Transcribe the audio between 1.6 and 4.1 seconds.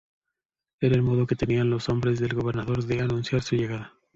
los hombres del gobernador de anunciar su llegada.